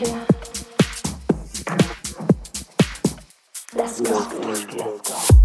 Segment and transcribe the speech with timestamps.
[0.00, 0.10] Let's
[4.00, 4.14] go.
[4.44, 5.37] Let's go.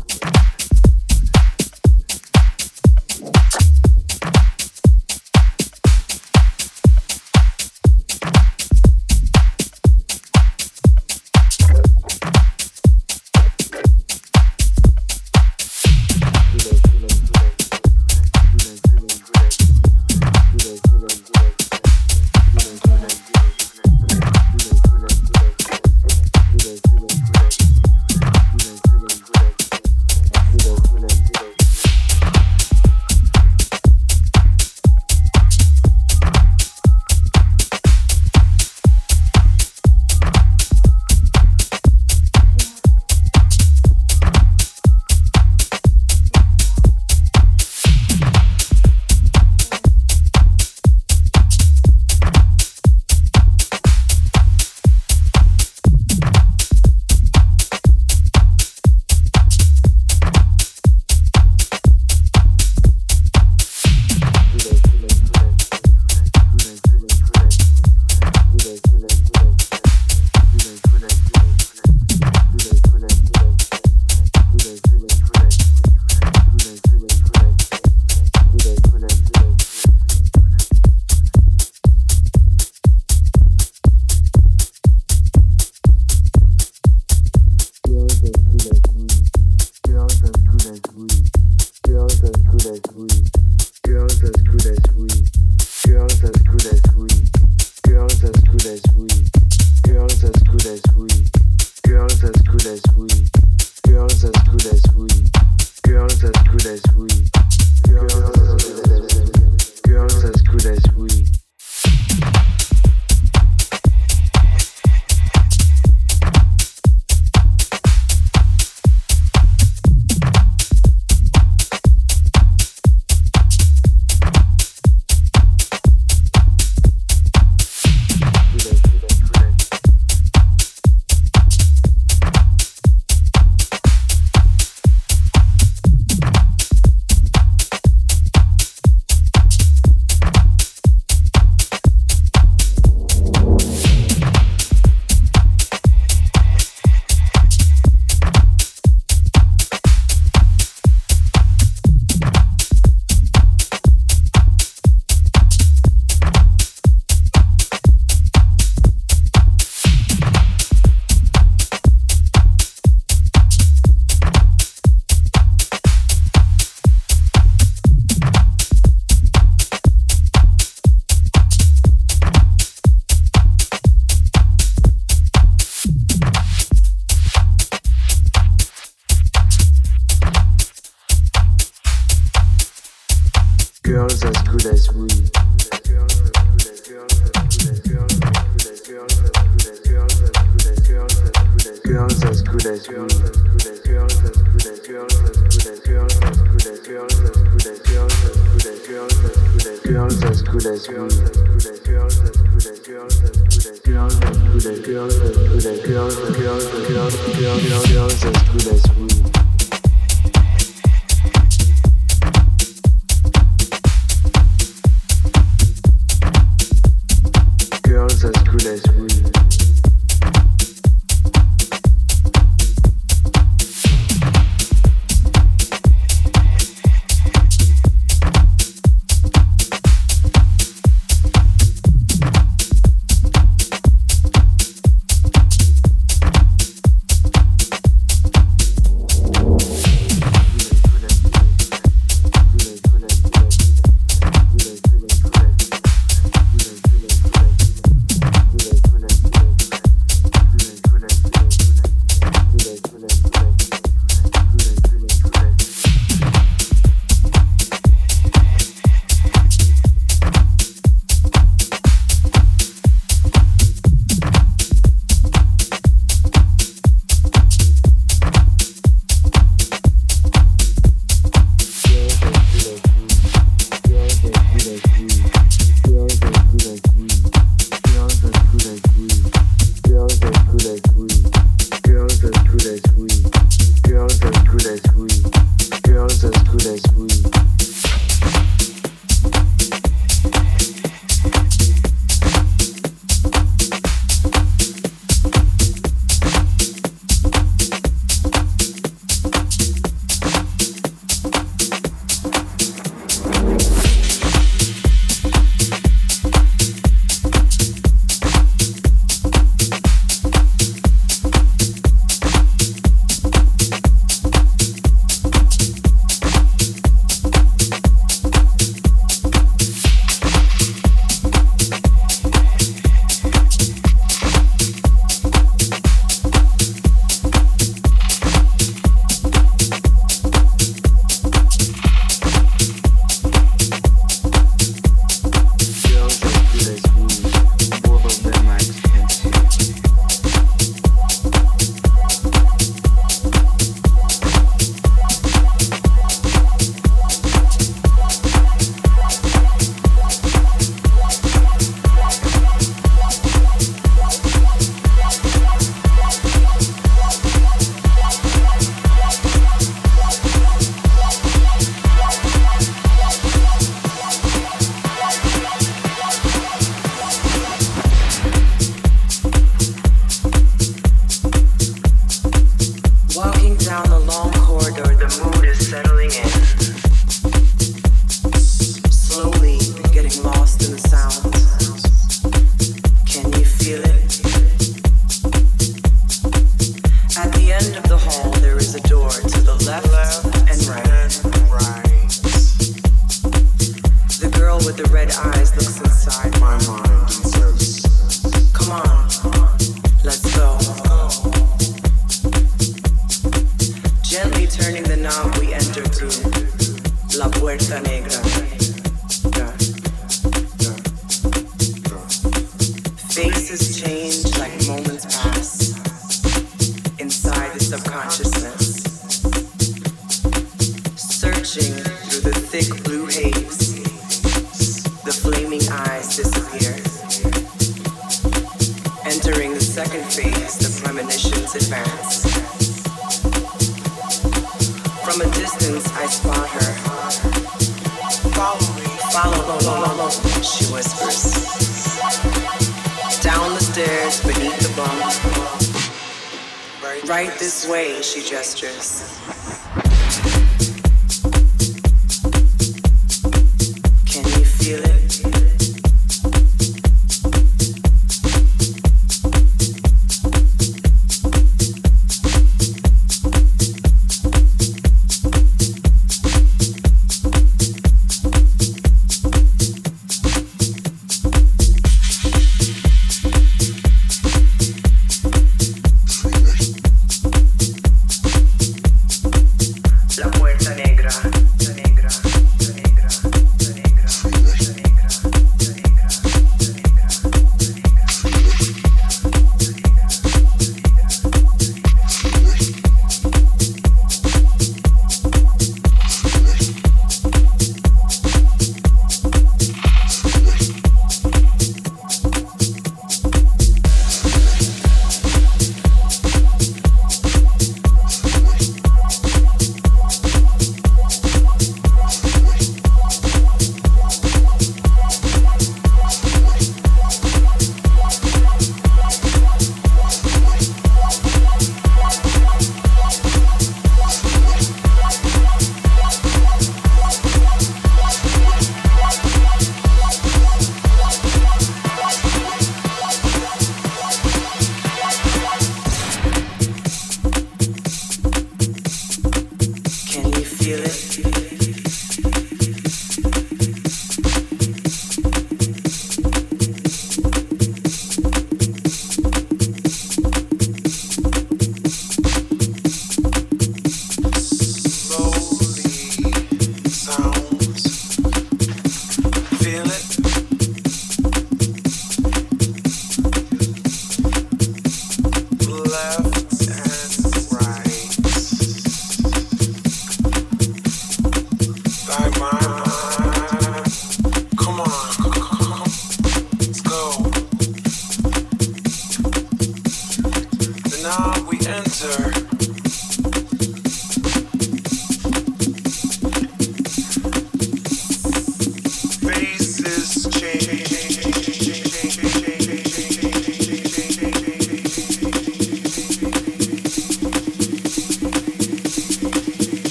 [107.94, 108.33] girl.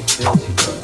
[0.00, 0.81] building.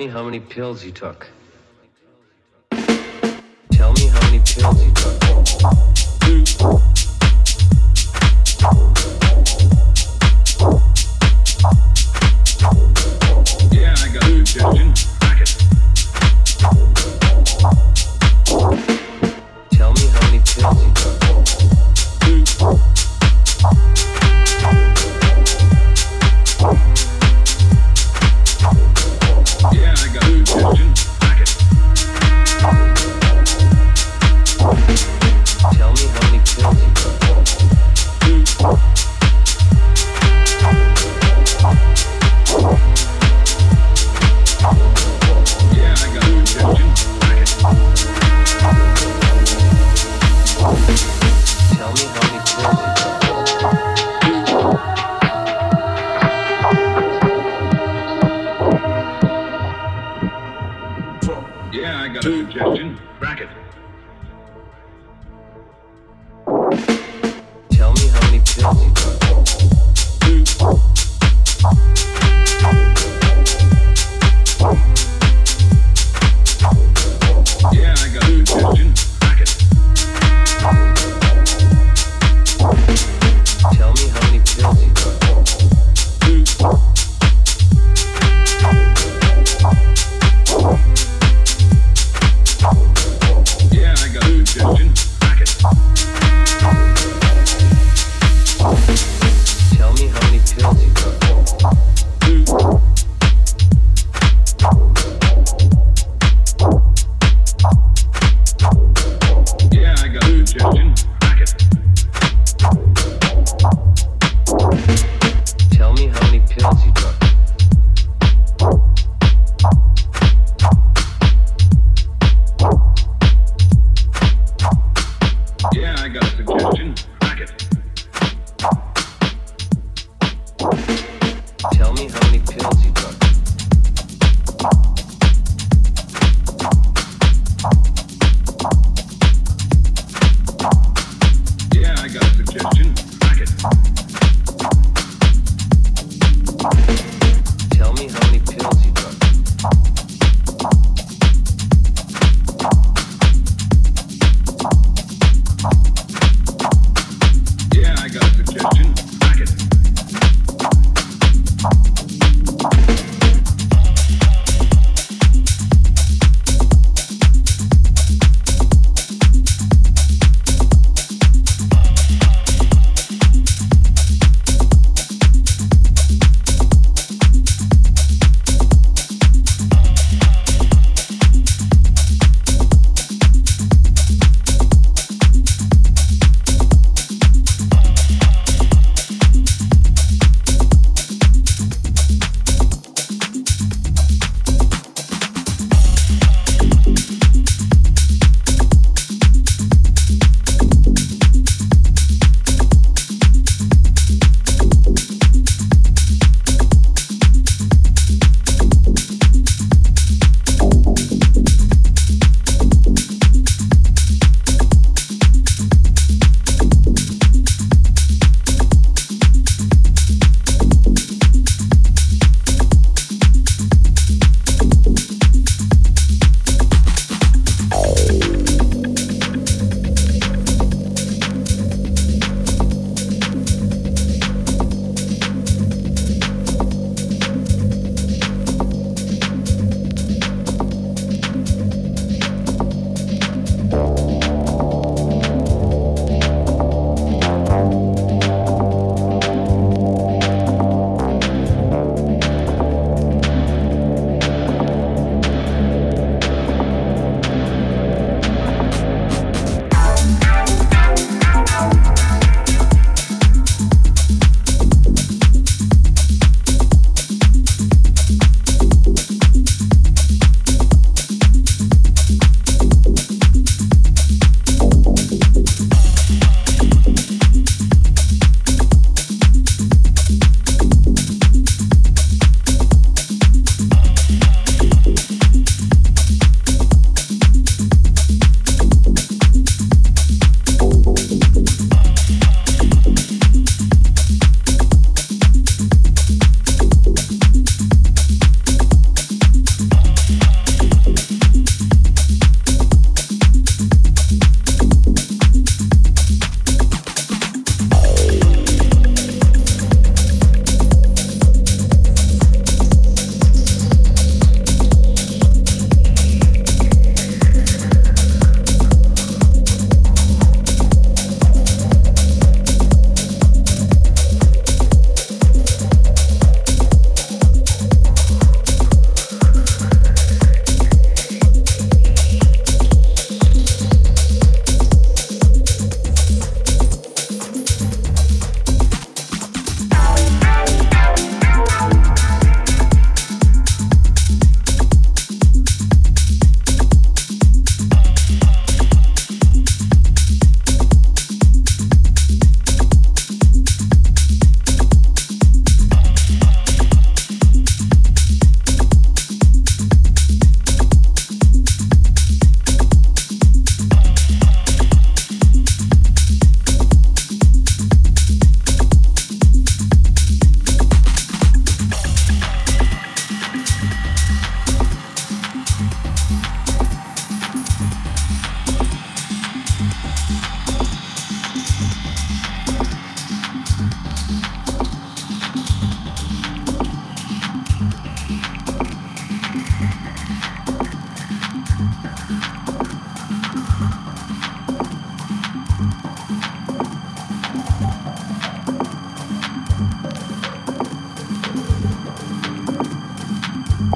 [0.00, 1.30] Me how many pills you took.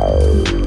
[0.05, 0.64] Tchau.